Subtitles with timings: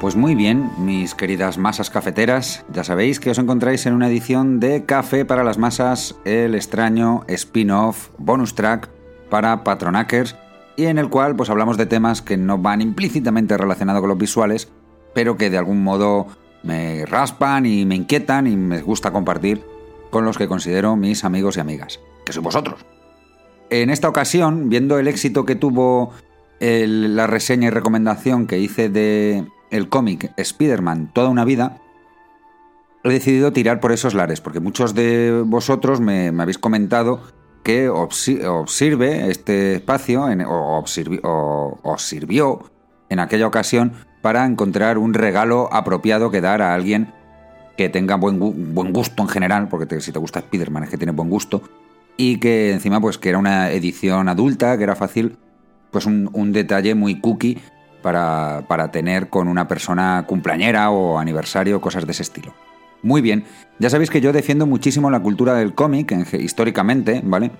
[0.00, 4.60] Pues muy bien, mis queridas masas cafeteras, ya sabéis que os encontráis en una edición
[4.60, 8.90] de Café para las Masas, el extraño spin-off bonus track
[9.30, 10.36] para Patronakers,
[10.76, 14.18] y en el cual pues hablamos de temas que no van implícitamente relacionados con los
[14.18, 14.68] visuales,
[15.14, 16.26] pero que de algún modo
[16.62, 19.64] me raspan y me inquietan y me gusta compartir
[20.10, 22.84] con los que considero mis amigos y amigas, que sois vosotros.
[23.70, 26.12] En esta ocasión, viendo el éxito que tuvo
[26.60, 31.78] la reseña y recomendación que hice de el cómic Spider-Man toda una vida,
[33.04, 37.20] he decidido tirar por esos lares, porque muchos de vosotros me, habéis comentado
[37.62, 38.30] que os,
[38.66, 42.70] sirve este espacio, o, os sirvió
[43.08, 47.12] en aquella ocasión para encontrar un regalo apropiado que dar a alguien
[47.76, 48.38] que tenga buen,
[48.74, 51.62] buen gusto en general, porque si te gusta Spider-Man es que tiene buen gusto,
[52.16, 55.36] y que encima pues que era una edición adulta, que era fácil,
[55.96, 57.56] pues un, un detalle muy cookie
[58.02, 62.52] para, tener con una persona cumpleañera o aniversario, cosas de ese estilo.
[63.02, 63.44] Muy bien,
[63.78, 67.50] ya sabéis que yo defiendo muchísimo la cultura del cómic históricamente, ¿vale?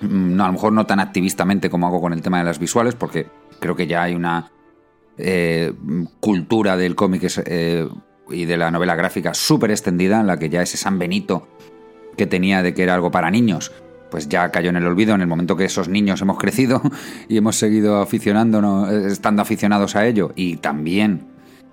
[0.00, 2.58] Mm, no, a lo mejor no tan activistamente como hago con el tema de las
[2.58, 3.26] visuales, porque
[3.60, 4.50] creo que ya hay una
[5.18, 5.74] eh,
[6.20, 7.86] cultura del cómic eh,
[8.30, 11.46] y de la novela gráfica súper extendida, en la que ya ese San Benito
[12.16, 13.72] que tenía de que era algo para niños,
[14.10, 16.82] pues ya cayó en el olvido en el momento que esos niños hemos crecido
[17.28, 20.32] y hemos seguido aficionándonos, eh, estando aficionados a ello.
[20.34, 21.26] Y también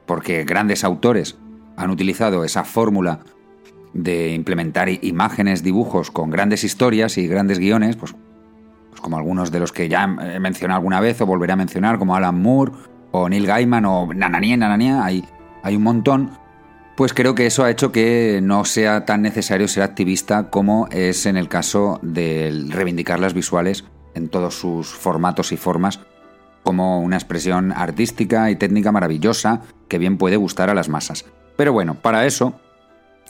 [0.05, 1.38] porque grandes autores
[1.78, 3.19] han utilizado esa fórmula
[3.94, 8.13] de implementar imágenes, dibujos con grandes historias y grandes guiones, pues,
[8.90, 11.97] pues como algunos de los que ya he mencionado alguna vez o volveré a mencionar,
[11.97, 12.74] como Alan Moore
[13.12, 15.24] o Neil Gaiman o Nanania, Nanania, hay,
[15.63, 16.31] hay un montón
[16.95, 21.25] pues creo que eso ha hecho que no sea tan necesario ser activista como es
[21.25, 23.83] en el caso de reivindicar las visuales
[24.13, 26.00] en todos sus formatos y formas
[26.63, 31.25] como una expresión artística y técnica maravillosa que bien puede gustar a las masas.
[31.57, 32.59] Pero bueno, para eso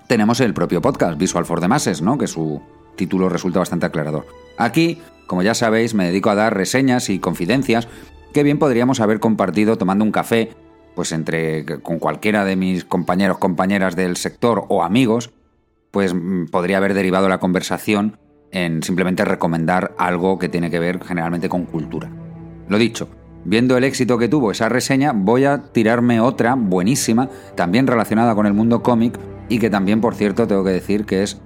[0.07, 2.17] tenemos el propio podcast, Visual for the Masses, ¿no?
[2.17, 2.61] que su
[2.95, 4.25] título resulta bastante aclarador.
[4.57, 7.87] Aquí, como ya sabéis, me dedico a dar reseñas y confidencias
[8.31, 10.51] que bien podríamos haber compartido tomando un café
[10.95, 15.31] pues entre con cualquiera de mis compañeros, compañeras del sector o amigos,
[15.91, 18.17] pues mm, podría haber derivado la conversación
[18.51, 22.09] en simplemente recomendar algo que tiene que ver generalmente con cultura.
[22.69, 23.09] Lo dicho,
[23.44, 28.45] viendo el éxito que tuvo esa reseña, voy a tirarme otra buenísima, también relacionada con
[28.45, 29.19] el mundo cómic
[29.50, 31.39] y que también, por cierto, tengo que decir que es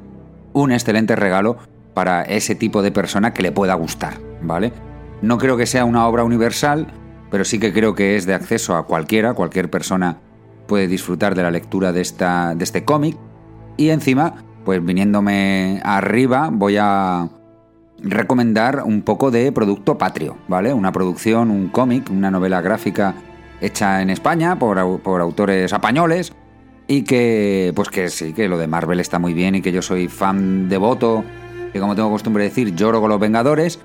[0.53, 1.57] un excelente regalo
[1.93, 4.71] para ese tipo de persona que le pueda gustar, ¿vale?
[5.21, 6.87] No creo que sea una obra universal,
[7.29, 10.17] pero sí que creo que es de acceso a cualquiera, cualquier persona
[10.67, 13.17] puede disfrutar de la lectura de, esta, de este cómic.
[13.77, 17.29] Y encima, pues viniéndome arriba, voy a
[18.01, 20.73] recomendar un poco de producto patrio, ¿vale?
[20.73, 23.15] Una producción, un cómic, una novela gráfica
[23.61, 26.33] hecha en España por, por, autores españoles
[26.87, 29.81] y que, pues que sí, que lo de Marvel está muy bien y que yo
[29.81, 31.23] soy fan devoto,
[31.73, 33.79] que como tengo costumbre de decir, lloro con los Vengadores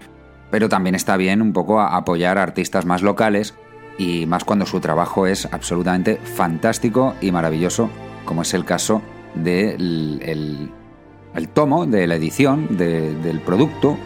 [0.54, 3.54] pero también está bien un poco apoyar a artistas más locales
[3.98, 7.90] y más cuando su trabajo es absolutamente fantástico y maravilloso,
[8.24, 9.02] como es el caso
[9.34, 10.70] del
[11.34, 13.98] el, tomo, de la edición, del producto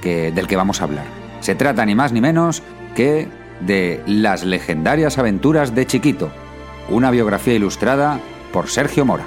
[0.00, 1.06] que, del que vamos a hablar.
[1.40, 2.62] Se trata ni más ni menos
[2.94, 3.26] que
[3.60, 6.30] de Las legendarias aventuras de Chiquito,
[6.88, 8.20] una biografía ilustrada
[8.52, 9.24] por Sergio Mora.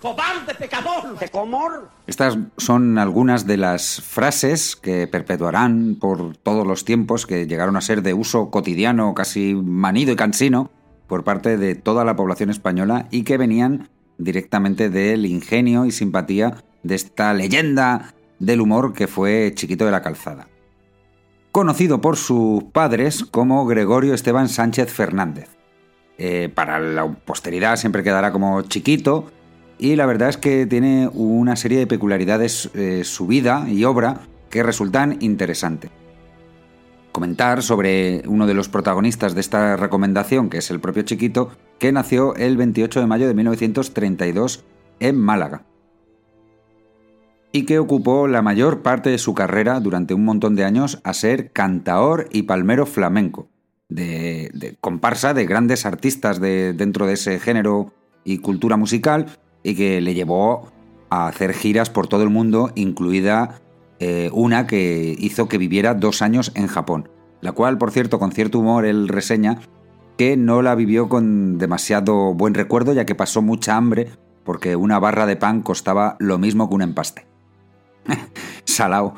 [0.00, 1.18] ¡Cobarde, pecador!
[1.18, 1.90] ¡De comor!
[2.06, 7.80] Estas son algunas de las frases que perpetuarán por todos los tiempos, que llegaron a
[7.80, 10.70] ser de uso cotidiano, casi manido y cansino,
[11.08, 13.88] por parte de toda la población española y que venían
[14.18, 20.02] directamente del ingenio y simpatía de esta leyenda del humor que fue Chiquito de la
[20.02, 20.46] Calzada.
[21.50, 25.48] Conocido por sus padres como Gregorio Esteban Sánchez Fernández.
[26.18, 29.30] Eh, para la posteridad siempre quedará como Chiquito,
[29.78, 34.20] y la verdad es que tiene una serie de peculiaridades eh, su vida y obra
[34.50, 35.90] que resultan interesantes.
[37.12, 41.92] Comentar sobre uno de los protagonistas de esta recomendación, que es el propio Chiquito, que
[41.92, 44.64] nació el 28 de mayo de 1932
[45.00, 45.64] en Málaga.
[47.50, 51.14] y que ocupó la mayor parte de su carrera durante un montón de años a
[51.14, 53.48] ser cantaor y palmero flamenco,
[53.88, 60.00] de, comparsa de grandes artistas de, dentro de ese género y cultura musical, y que
[60.00, 60.68] le llevó
[61.10, 63.60] a hacer giras por todo el mundo, incluida
[63.98, 67.08] eh, una que hizo que viviera dos años en Japón,
[67.40, 69.60] la cual, por cierto, con cierto humor, él reseña
[70.16, 74.08] que no la vivió con demasiado buen recuerdo, ya que pasó mucha hambre
[74.48, 77.26] porque una barra de pan costaba lo mismo que un empaste.
[78.64, 79.14] Salao.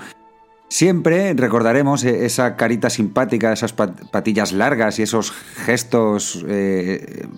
[0.69, 7.29] Siempre recordaremos e-, esa carita simpática, esas patillas largas y esos gestos eh,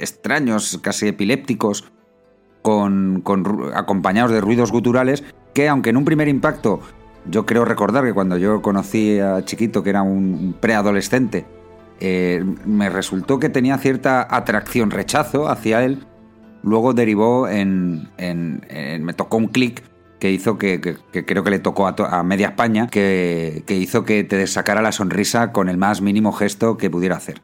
[0.00, 1.92] extraños, casi epilépticos,
[3.74, 5.24] acompañados de ruidos guturales,
[5.54, 6.80] que aunque en un primer impacto
[7.30, 11.46] yo creo recordar que cuando yo conocí a Chiquito, que era un preadolescente,
[12.00, 16.06] eh, me resultó que tenía cierta atracción, rechazo hacia él,
[16.62, 19.82] luego derivó en, me tocó un clic
[20.20, 24.82] que hizo que, creo que le tocó a, media España, que, hizo que te sacara
[24.82, 27.42] la sonrisa con el más mínimo gesto que pudiera hacer.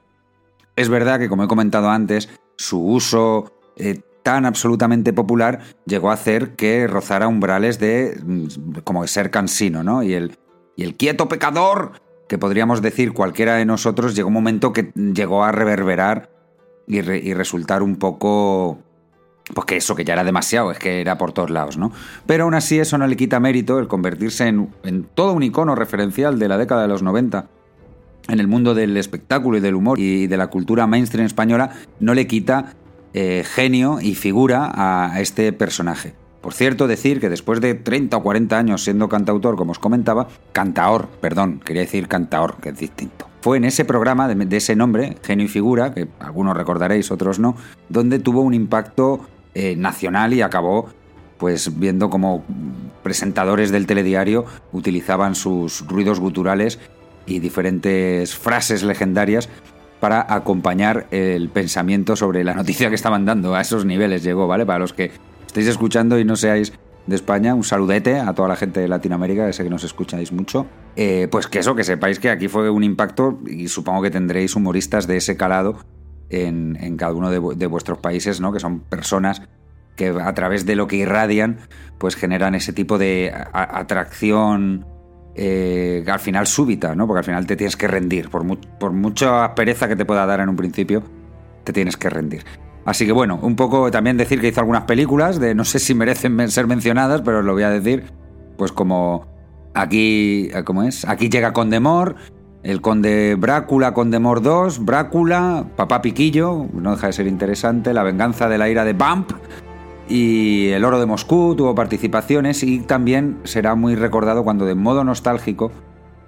[0.76, 6.14] Es verdad que, como he comentado antes, su uso eh, tan absolutamente popular llegó a
[6.14, 10.02] hacer que rozara umbrales de mm, como ser cansino, ¿no?
[10.02, 10.38] Y el,
[10.76, 11.92] y el quieto pecador,
[12.26, 16.30] que podríamos decir cualquiera de nosotros, llegó un momento que llegó a reverberar
[16.88, 18.78] y, y resultar un poco
[19.52, 21.92] pues que eso, que ya era demasiado, es que era por todos lados, ¿no?
[22.26, 25.74] Pero aún así eso no le quita mérito el convertirse en, en, todo un icono
[25.74, 27.46] referencial de la década de los 90
[28.28, 32.14] en el mundo del espectáculo y del humor y de la cultura mainstream española, no
[32.14, 32.74] le quita
[33.14, 36.14] eh, genio y figura a este personaje.
[36.44, 40.28] Por cierto, decir que después de 30 o 40 años siendo cantautor, como os comentaba,
[40.52, 43.26] cantaor, perdón, quería decir cantaor, que es distinto.
[43.40, 47.56] Fue en ese programa de, ese nombre, Genio y Figura, que algunos recordaréis, otros no,
[47.88, 49.20] donde tuvo un impacto
[49.55, 50.90] eh, nacional y acabó
[51.38, 52.44] pues viendo cómo
[53.02, 56.78] presentadores del telediario utilizaban sus ruidos guturales
[57.26, 59.49] y diferentes frases legendarias
[60.00, 63.55] para acompañar el pensamiento sobre la noticia que estaban dando.
[63.55, 64.67] A esos niveles llegó, ¿vale?
[64.67, 65.11] Para los que
[65.46, 66.73] estéis escuchando y no seáis
[67.06, 70.32] de España, un saludete a toda la gente de Latinoamérica, que sé que nos escucháis
[70.32, 70.67] mucho.
[70.96, 74.56] Eh, pues que eso, que sepáis que aquí fue un impacto y supongo que tendréis
[74.56, 75.79] humoristas de ese calado
[76.31, 78.52] en, cada uno de, vuestros países, ¿no?
[78.52, 79.43] Que son personas
[79.96, 81.58] que a través de lo que irradian,
[81.99, 84.87] pues generan ese tipo de atracción
[85.34, 87.06] eh, al final súbita, ¿no?
[87.06, 88.28] Porque al final te tienes que rendir.
[88.28, 88.44] Por,
[88.78, 91.02] por mucha pereza que te pueda dar en un principio,
[91.64, 92.44] te tienes que rendir.
[92.84, 95.94] Así que bueno, un poco también decir que hizo algunas películas, de no sé si
[95.94, 98.04] merecen ser mencionadas, pero os lo voy a decir.
[98.58, 99.26] Pues como
[99.75, 101.06] aquí, ¿cómo es?
[101.06, 102.14] Aquí llega Condemor,
[102.62, 108.48] el Conde Brácula, Condemor 2, Brácula, Papá Piquillo, no deja de ser interesante, La venganza
[108.48, 109.32] de la ira de Bump,
[110.08, 115.04] y El Oro de Moscú tuvo participaciones y también será muy recordado cuando de modo
[115.04, 115.72] nostálgico,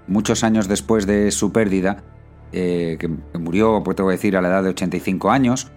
[0.07, 2.03] muchos años después de su pérdida,
[2.51, 5.71] eh, que murió, pues decir, a la edad de 85 años,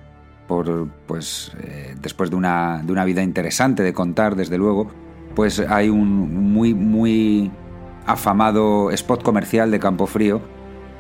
[0.47, 4.89] por, pues, eh, después de una, de una vida interesante de contar, desde luego,
[5.35, 7.51] pues hay un muy, muy
[8.07, 10.41] afamado spot comercial de Campo Frío,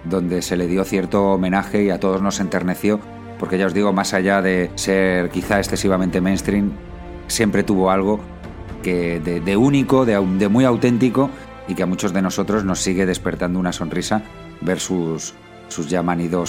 [0.05, 3.00] donde se le dio cierto homenaje y a todos nos enterneció,
[3.38, 6.73] porque ya os digo, más allá de ser quizá excesivamente mainstream,
[7.31, 8.21] siempre tuvo algo
[8.82, 11.31] que de, único, de, muy auténtico
[11.69, 14.23] y que a muchos de nosotros nos sigue despertando una sonrisa
[14.61, 15.34] ver sus,
[15.69, 16.05] sus ya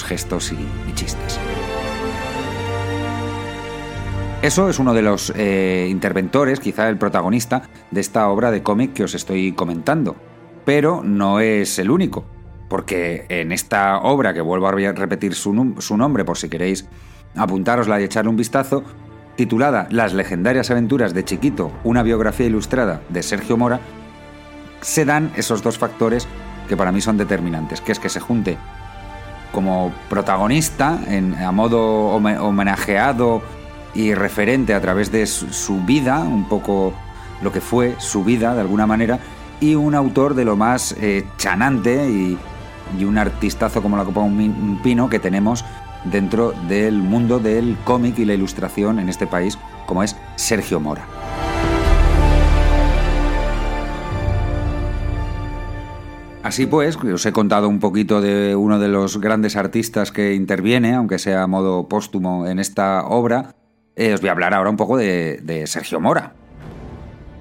[0.06, 1.40] gestos y, chistes.
[4.42, 8.94] Eso es uno de los eh, interventores, quizá el protagonista, de esta obra de cómic
[8.94, 10.16] que os estoy comentando.
[10.66, 12.26] Pero no es el único,
[12.68, 16.88] porque en esta obra, que vuelvo a repetir su, su nombre por si queréis
[17.36, 18.84] apuntárosla y echarle un vistazo,
[19.36, 23.80] titulada Las legendarias aventuras de Chiquito, una biografía ilustrada de Sergio Mora,
[24.82, 26.28] se dan esos dos factores
[26.68, 28.58] que para mí son determinantes, que es que se junte
[29.52, 33.42] como protagonista, en, a modo homenajeado
[33.94, 36.94] y referente a través de su, vida, un poco
[37.42, 39.20] lo que fue su vida de alguna manera,
[39.60, 42.38] y un autor de lo más eh, chanante y,
[43.06, 45.64] un artistazo como la copa un pino que tenemos
[46.06, 51.06] dentro del mundo del cómic y la ilustración en este país, como es Sergio Mora.
[56.44, 60.96] Así pues, os he contado un poquito de uno de los grandes artistas que interviene,
[60.96, 63.56] aunque sea a modo póstumo, en esta obra.
[63.96, 66.34] Eh, os voy a hablar ahora un poco de, Sergio Mora.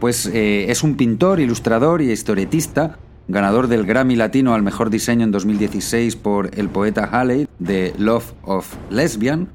[0.00, 2.98] Pues eh, es un pintor, ilustrador y historietista
[3.30, 8.32] ganador del Grammy Latino al mejor diseño en 2016 por el poeta Halley de Love
[8.42, 9.48] of Lesbian.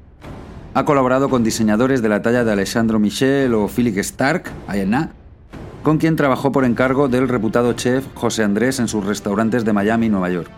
[0.74, 4.50] Ha colaborado con diseñadores de la talla de Alessandro Michel o Philip Stark,
[5.82, 10.06] con quien trabajó por encargo del reputado chef José Andrés en sus restaurantes de Miami
[10.06, 10.50] y Nueva York.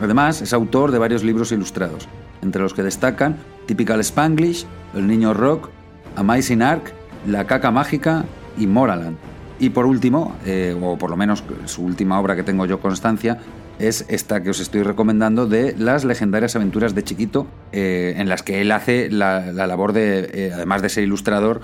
[0.00, 2.08] Además, es autor de varios libros ilustrados,
[2.42, 5.70] entre los que destacan Typical Spanglish, El Niño Rock,
[6.16, 6.92] Amazing Ark,
[7.26, 8.24] La Caca Mágica
[8.58, 9.16] y Moraland.
[9.64, 13.38] Y por último, eh, o por lo menos su última obra que tengo yo constancia,
[13.78, 18.42] es esta que os estoy recomendando de las legendarias aventuras de Chiquito, eh, en las
[18.42, 21.62] que él hace la, labor de, eh, además de ser ilustrador,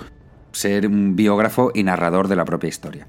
[0.51, 3.05] ser un biógrafo y narrador de la propia historia.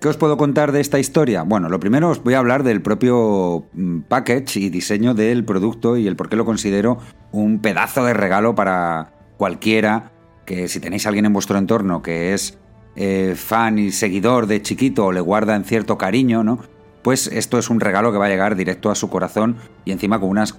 [0.00, 1.42] ¿Qué os puedo contar de esta historia?
[1.42, 5.96] Bueno, lo primero os voy a hablar del propio mm, package y diseño del producto
[5.96, 6.98] y el por qué lo considero
[7.32, 10.12] un pedazo de regalo para cualquiera
[10.44, 12.60] que si tenéis a alguien en vuestro entorno que es
[12.96, 16.58] eh, fan y seguidor de Chiquito o le guarda en cierto cariño, ¿no?
[17.02, 20.18] Pues esto es un regalo que va a llegar directo a su corazón y encima
[20.18, 20.58] con unas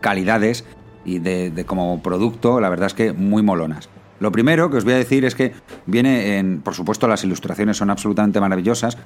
[0.00, 0.64] calidades
[1.04, 3.88] y de como producto, la verdad es que muy molonas.
[4.20, 5.52] Lo primero que os voy a decir es que
[5.86, 8.98] viene en, por supuesto las ilustraciones son absolutamente maravillosas,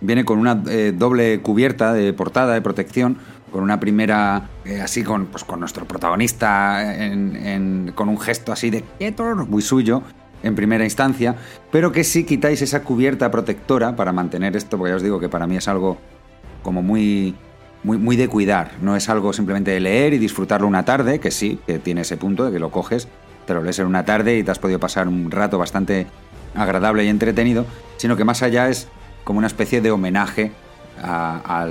[0.00, 3.18] viene con una eh, doble cubierta de portada de protección,
[3.52, 6.82] con una primera eh, así con, pues, con nuestro protagonista
[7.94, 10.02] con un gesto así de quieto, muy suyo
[10.44, 11.34] en primera instancia,
[11.72, 15.28] pero que si quitáis esa cubierta protectora para mantener esto, porque ya os digo que
[15.28, 15.98] para mí es algo
[16.62, 17.34] como muy
[17.82, 21.30] muy, muy de cuidar, no es algo simplemente de leer y disfrutarlo una tarde, que
[21.30, 23.08] sí, que tiene ese punto de que lo coges
[23.46, 26.06] te lo lees en una tarde y te has podido pasar un rato bastante
[26.54, 28.88] agradable y entretenido, sino que más allá es
[29.24, 30.52] como una especie de homenaje
[31.02, 31.66] a,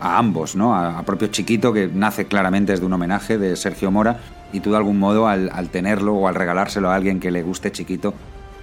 [0.00, 0.74] ambos, ¿no?
[0.74, 4.20] A, propio Chiquito, que nace claramente desde un homenaje de Sergio Mora,
[4.52, 7.72] y tú de algún modo al, tenerlo o al regalárselo a alguien que le guste
[7.72, 8.14] Chiquito,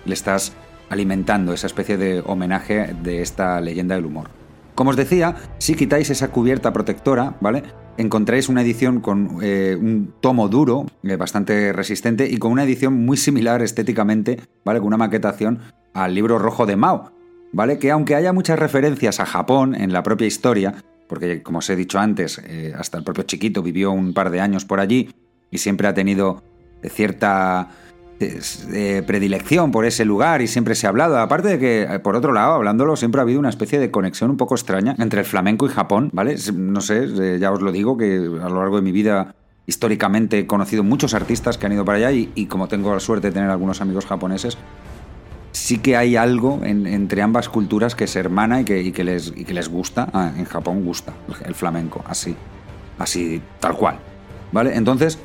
[0.06, 0.54] le estás
[0.90, 4.30] alimentando esa especie de homenaje de esta leyenda del humor.
[4.76, 7.64] Como os decía, si quitáis esa cubierta protectora, ¿vale?
[7.98, 13.06] encontráis una edición con eh, un tomo duro, eh, bastante resistente, y con una edición
[13.06, 14.80] muy similar estéticamente, ¿vale?
[14.80, 15.60] Con una maquetación
[15.94, 17.12] al libro rojo de Mao,
[17.54, 17.80] ¿vale?
[17.80, 20.76] Que aunque haya muchas referencias a Japón en la propia historia,
[21.08, 24.42] porque como os he dicho antes, eh, hasta el propio Chiquito vivió un par de
[24.42, 25.10] años por allí
[25.52, 26.44] y siempre ha tenido
[26.84, 27.70] cierta
[28.20, 31.18] de predilección por ese lugar y siempre se ha hablado.
[31.18, 34.30] Aparte de que, eh, por otro lado, hablándolo, siempre ha habido una especie de conexión
[34.30, 36.36] un poco extraña entre el flamenco y Japón, ¿vale?
[36.54, 40.40] No sé, eh, ya os lo digo, que a lo largo de mi vida históricamente
[40.40, 43.34] he conocido muchos artistas que han ido para allá y, como tengo la suerte de
[43.34, 44.58] tener algunos amigos japoneses,
[45.54, 49.70] sí que hay algo entre ambas culturas que se hermana y que, les, que les
[49.70, 50.10] gusta.
[50.12, 51.14] Ah, en Japón gusta
[51.46, 52.36] el flamenco, así,
[53.00, 54.00] así, tal cual.
[54.52, 54.76] ¿Vale?
[54.76, 55.18] Entonces,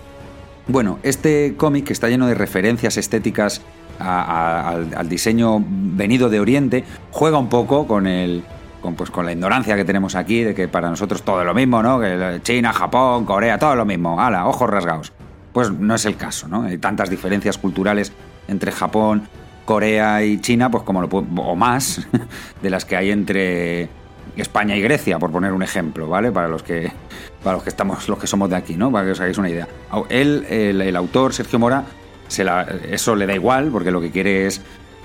[0.68, 3.62] bueno, este cómic que está lleno de referencias estéticas
[3.98, 8.44] al, diseño venido de Oriente, juega un poco con el.
[8.82, 11.52] Con, pues, con la ignorancia que tenemos aquí, de que para nosotros todo es lo
[11.52, 11.98] mismo, ¿no?
[11.98, 14.20] Que China, Japón, Corea, todo lo mismo.
[14.20, 14.46] ¡Hala!
[14.46, 15.12] Ojos rasgados.
[15.52, 16.62] Pues no es el caso, ¿no?
[16.62, 18.12] Hay tantas diferencias culturales
[18.46, 19.28] entre Japón,
[19.68, 22.00] Corea y China, pues como lo o más,
[22.62, 23.90] de las que hay entre
[24.34, 26.32] España y Grecia, por poner un ejemplo, ¿vale?
[26.32, 26.90] Para los que
[27.44, 28.90] para los que estamos, los que somos de aquí, ¿no?
[28.90, 29.68] Para que os hagáis una idea.
[30.08, 31.84] Él, el, autor, Sergio Mora,
[32.28, 32.46] se
[32.90, 34.62] eso le da igual, porque lo que quiere es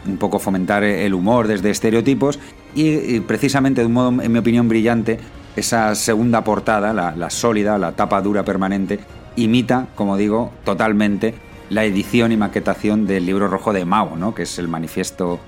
[0.08, 2.40] un poco fomentar el humor desde estereotipos
[2.74, 5.20] y, precisamente de un modo, en mi opinión, brillante,
[5.58, 9.02] esa segunda portada, la, la, sólida, la tapa dura permanente,
[9.36, 11.36] imita, como digo, totalmente
[11.74, 14.36] la edición y maquetación del libro rojo de Mao, ¿no?
[14.36, 15.40] que es el manifiesto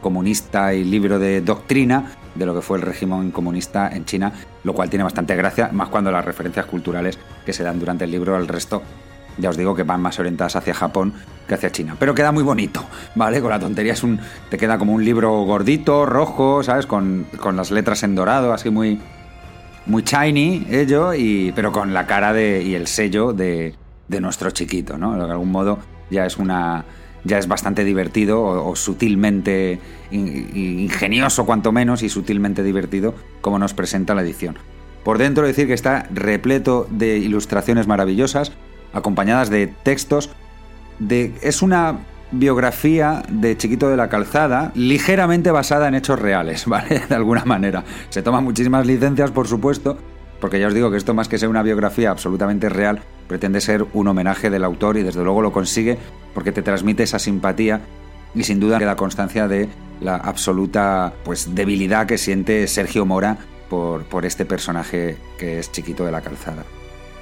[0.00, 4.74] comunista y libro de doctrina de lo que fue el régimen comunista en China, lo
[4.74, 8.36] cual tiene bastante gracia, más cuando las referencias culturales que se dan durante el libro
[8.36, 8.82] al resto,
[9.38, 11.14] ya os digo que van más orientadas hacia Japón
[11.48, 11.96] que hacia China.
[11.98, 12.84] Pero queda muy bonito,
[13.14, 13.40] ¿vale?
[13.40, 14.20] Con la tontería es un.
[14.50, 16.86] te queda como un libro gordito, rojo, ¿sabes?
[16.86, 19.00] Con, las letras en dorado, así muy.
[19.86, 23.74] muy shiny, ello, y, pero con la cara de, y el sello de,
[24.12, 25.16] de nuestro chiquito, ¿no?
[25.16, 26.84] De algún modo ya es una
[27.24, 34.14] ya es bastante divertido o, sutilmente ingenioso cuanto menos y sutilmente divertido como nos presenta
[34.14, 34.56] la edición.
[35.04, 38.52] Por dentro decir que está repleto de ilustraciones maravillosas,
[38.92, 40.30] acompañadas de textos.
[40.98, 42.00] De, es una
[42.32, 47.02] biografía de Chiquito de la Calzada, ligeramente basada en hechos reales, ¿vale?
[47.08, 47.84] De alguna manera.
[48.10, 49.98] Se toman muchísimas licencias, por supuesto,
[50.42, 53.86] porque ya os digo que esto más que ser una biografía absolutamente real, pretende ser
[53.92, 55.96] un homenaje del autor y desde luego lo consigue
[56.34, 57.80] porque te transmite esa simpatía
[58.34, 59.68] y sin duda queda constancia de
[60.00, 63.36] la absoluta pues debilidad que siente Sergio Mora
[63.70, 66.64] por, por este personaje que es Chiquito de la Calzada.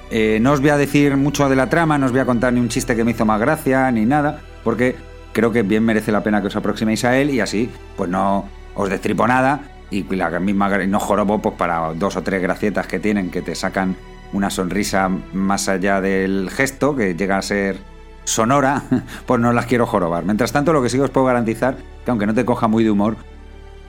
[0.09, 2.51] Eh, no os voy a decir mucho de la trama, no os voy a contar
[2.53, 4.95] ni un chiste que me hizo más gracia ni nada, porque
[5.31, 8.49] creo que bien merece la pena que os aproximéis a él y así pues no
[8.73, 12.99] os destripo nada y la misma no jorobo pues para dos o tres gracietas que
[12.99, 13.95] tienen que te sacan
[14.33, 17.77] una sonrisa más allá del gesto que llega a ser
[18.23, 18.83] sonora
[19.25, 22.25] pues no las quiero jorobar mientras tanto lo que sí os puedo garantizar que aunque
[22.25, 23.17] no te coja muy de humor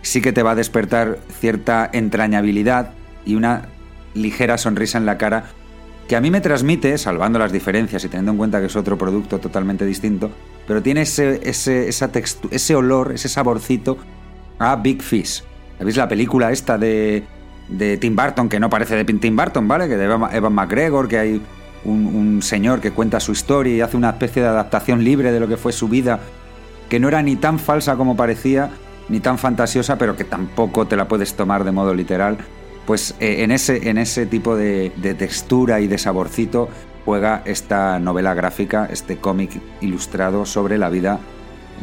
[0.03, 2.91] sí que te va a despertar cierta entrañabilidad
[3.25, 3.69] y una
[4.15, 5.45] ligera sonrisa en la cara
[6.09, 8.99] que a mí me transmite, salvando las diferencias y teniendo en cuenta que es otro
[8.99, 10.31] producto totalmente distinto,
[10.67, 12.11] pero tiene ese, ese, esa
[12.51, 13.97] ese olor, ese saborcito
[14.59, 15.43] a Big Fish.
[15.83, 17.25] ¿Sabéis la película esta de,
[17.67, 19.89] de Tim Burton, que no parece de Tim Burton, ¿vale?
[19.89, 21.43] Que de Evan McGregor, que hay
[21.85, 25.41] un, un, señor que cuenta su historia y hace una especie de adaptación libre de
[25.41, 26.21] lo que fue su vida,
[26.89, 28.71] que no era ni tan falsa como parecía,
[29.09, 32.39] ni tan fantasiosa, pero que tampoco te la puedes tomar de modo literal.
[32.87, 36.69] Pues eh, en, ese, en ese tipo de, de textura y de saborcito
[37.05, 41.19] juega esta novela gráfica, este cómic ilustrado sobre la vida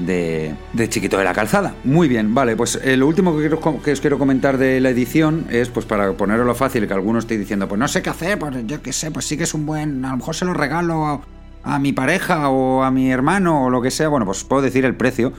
[0.05, 0.55] de,
[0.89, 1.75] Chiquito de la Calzada.
[1.83, 4.89] Muy bien, vale, pues eh, lo último que, quiero, que os quiero comentar de la
[4.89, 8.39] edición es, pues para ponerlo fácil, que alguno esté diciendo, pues no sé qué hacer,
[8.39, 10.53] pues yo qué sé, pues sí que es un buen, a lo mejor se lo
[10.53, 11.21] regalo
[11.63, 14.85] a, mi pareja o a mi hermano o lo que sea, bueno, pues puedo decir
[14.85, 15.33] el precio,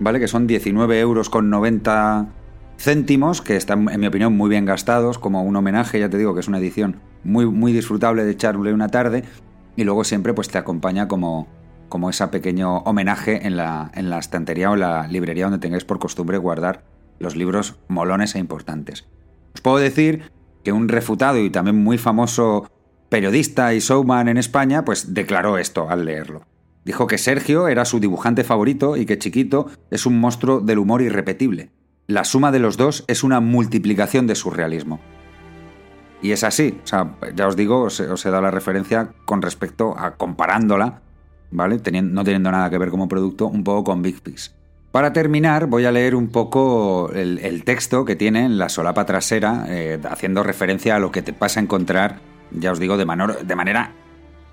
[0.00, 0.18] ¿vale?
[0.18, 2.26] Que son 19 euros con 90
[2.78, 6.34] céntimos, que están, en mi opinión, muy bien gastados, como un homenaje, ya te digo
[6.34, 9.24] que es una edición muy, muy disfrutable de echarle una tarde,
[9.76, 11.46] y luego siempre pues te acompaña como
[11.88, 15.98] como ese pequeño homenaje en la, en la estantería o la librería donde tengáis por
[15.98, 16.84] costumbre guardar
[17.18, 19.06] los libros molones e importantes.
[19.54, 20.30] Os puedo decir
[20.64, 22.70] que un refutado y también muy famoso
[23.08, 26.42] periodista y showman en España, pues declaró esto al leerlo.
[26.84, 31.02] Dijo que Sergio era su dibujante favorito y que Chiquito es un monstruo del humor
[31.02, 31.70] irrepetible.
[32.06, 35.00] La suma de los dos es una multiplicación de surrealismo.
[36.22, 39.96] Y es así, o sea, ya os digo, os he dado la referencia con respecto
[39.98, 41.02] a comparándola
[41.50, 41.76] ¿vale?
[41.76, 44.54] no teniendo nada que ver como producto, un poco con Big Pigs.
[44.90, 49.66] Para terminar, voy a leer un poco el, texto que tiene en la solapa trasera,
[49.68, 53.04] eh, haciendo referencia a lo que te vas a encontrar, ya os digo, de,
[53.44, 53.92] de manera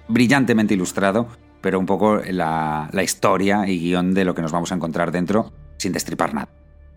[0.10, 1.28] brillantemente ilustrado,
[1.62, 5.12] pero un poco la, la historia y guion de lo que nos vamos a encontrar
[5.12, 6.50] dentro, sin destripar nada.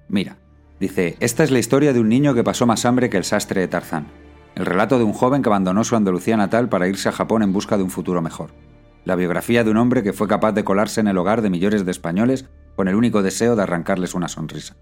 [0.09, 0.37] Mira,
[0.81, 3.61] dice, esta es la historia de un niño que pasó más hambre que el sastre
[3.61, 4.09] de Tarzán.
[4.57, 7.53] El relato de un joven que abandonó su Andalucía natal para irse a Japón en
[7.53, 8.51] busca de un futuro mejor
[9.09, 11.87] la biografía de un hombre que fue capaz de colarse en el hogar de millones
[11.87, 12.45] de españoles
[12.77, 14.77] con el único deseo de arrancarles una sonrisa.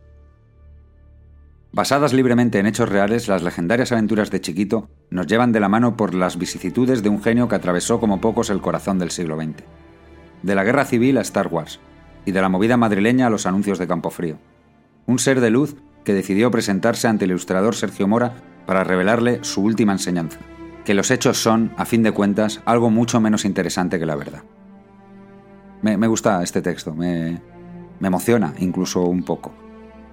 [1.70, 5.96] Basadas libremente en hechos reales, las legendarias aventuras de Chiquito nos llevan de la mano
[5.96, 9.62] por las vicisitudes de un genio que atravesó como pocos el corazón del siglo XX.
[10.42, 11.78] De la guerra civil a Star Wars,
[12.24, 14.38] y de la movida madrileña a los anuncios de Campofrío.
[15.06, 18.34] Un ser de luz que decidió presentarse ante el ilustrador Sergio Mora
[18.66, 20.40] para revelarle su última enseñanza
[20.86, 24.44] que los hechos son, a fin de cuentas, algo mucho menos interesante que la verdad.
[25.82, 27.42] Me, gusta este texto, me,
[28.00, 29.52] emociona incluso un poco.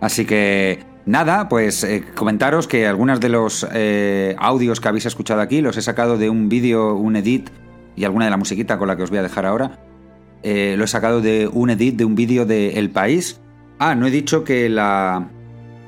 [0.01, 5.41] Así que nada, pues eh, comentaros que algunos de los eh, audios que habéis escuchado
[5.41, 7.49] aquí los he sacado de un vídeo, un edit
[7.95, 9.79] y alguna de la musiquita con la que os voy a dejar ahora.
[10.41, 13.39] Eh, lo he sacado de un edit de un vídeo de El País.
[13.77, 15.29] Ah, no he dicho que la,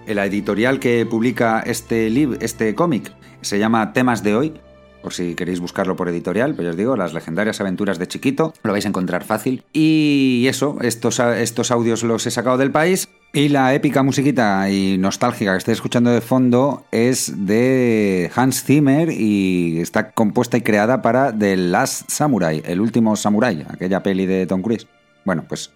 [0.06, 2.08] la editorial que publica este,
[2.40, 4.54] este cómic se llama Temas de Hoy
[5.06, 8.72] por si queréis buscarlo por editorial, pues os digo, las legendarias aventuras de Chiquito, lo
[8.72, 9.64] vais a encontrar fácil.
[9.72, 13.08] Y eso, estos, estos audios los he sacado del país.
[13.32, 19.12] Y la épica musiquita y nostálgica que estáis escuchando de fondo es de Hans Zimmer
[19.12, 24.48] y está compuesta y creada para The Last Samurai, el último samurai, aquella peli de
[24.48, 24.88] Tom Cruise.
[25.24, 25.70] Bueno, pues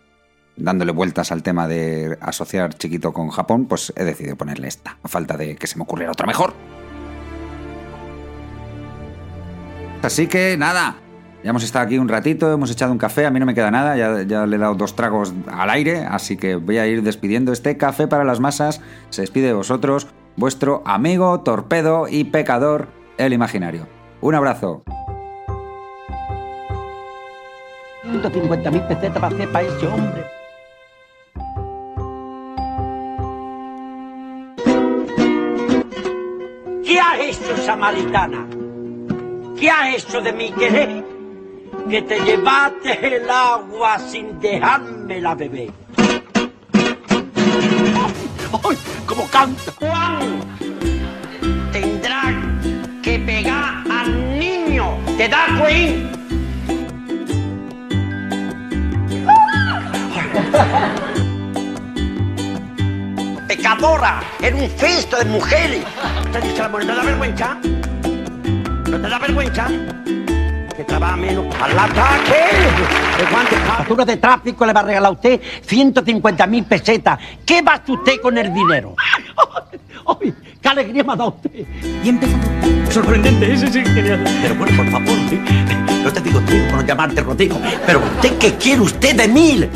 [0.56, 5.08] dándole vueltas al tema de asociar Chiquito con Japón, pues he decidido ponerle esta, a
[5.08, 6.56] falta de que se me ocurriera otra mejor.
[10.02, 10.96] Así que nada,
[11.44, 13.70] ya hemos estado aquí un ratito, hemos echado un café, a mí no me queda
[13.70, 17.52] nada, ya, le he dado dos tragos al aire, así que voy a ir despidiendo
[17.52, 18.82] este café para las masas.
[19.10, 23.88] Se despide de vosotros, vuestro amigo, torpedo y pecador, el imaginario.
[24.22, 24.84] Un abrazo.
[28.04, 30.26] 150.000 pesetas para hacer para ese hombre.
[36.84, 38.59] ¿Qué ha hecho Samaritana?
[39.60, 41.04] ¿Qué has hecho de mi querer?
[41.90, 45.70] Que te llevaste el agua sin dejármela beber.
[48.64, 48.78] ¡Ay!
[49.06, 49.72] ¡Cómo canta!
[49.80, 50.40] Juan
[51.74, 52.22] tendrá
[53.04, 54.98] que pegar al niño.
[55.18, 56.20] ¿Te da cuenta?
[63.46, 65.84] Pecadora, era un festo de mujeres.
[66.32, 66.94] ¿Te dice la moneda?
[66.94, 67.58] ¿Te da vergüenza?
[68.90, 69.68] ¿No te da vergüenza?
[70.76, 72.34] Que trabaja menos al ataque.
[73.68, 77.20] La factura de tráfico le va a regalar a usted 150 mil pesetas.
[77.46, 78.96] ¿Qué va a hacer usted con el dinero?
[80.22, 81.66] ¡Ay, qué alegría me ha dado usted!
[82.04, 82.48] Y empezamos.
[82.90, 84.24] Sorprendente, ese sí, genial.
[84.42, 85.18] Pero bueno, por favor,
[86.04, 87.60] no te digo tú por no llamarte Rodrigo.
[87.86, 89.70] Pero usted, ¿qué quiere usted de mil?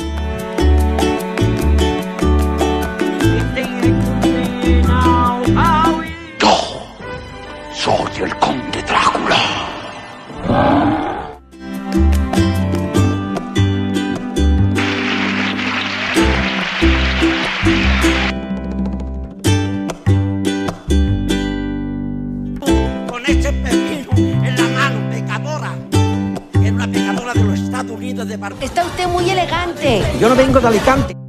[30.65, 31.22] Alicante.